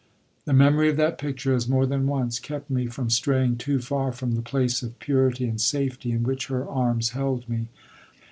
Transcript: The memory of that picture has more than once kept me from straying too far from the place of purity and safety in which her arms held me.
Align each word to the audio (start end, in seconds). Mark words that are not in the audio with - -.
The 0.45 0.53
memory 0.53 0.89
of 0.89 0.97
that 0.97 1.19
picture 1.19 1.53
has 1.53 1.67
more 1.69 1.85
than 1.85 2.07
once 2.07 2.39
kept 2.39 2.71
me 2.71 2.87
from 2.87 3.11
straying 3.11 3.57
too 3.57 3.77
far 3.79 4.11
from 4.11 4.31
the 4.33 4.41
place 4.41 4.81
of 4.81 4.97
purity 4.97 5.45
and 5.47 5.61
safety 5.61 6.11
in 6.11 6.23
which 6.23 6.47
her 6.47 6.67
arms 6.67 7.09
held 7.11 7.47
me. 7.47 7.67